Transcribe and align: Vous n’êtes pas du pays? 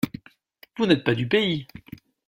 Vous 0.79 0.87
n’êtes 0.87 1.03
pas 1.03 1.13
du 1.13 1.27
pays? 1.27 1.67